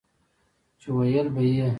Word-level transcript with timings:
چې 0.79 0.87
وييل 0.97 1.27
به 1.33 1.41
يې 1.55 1.67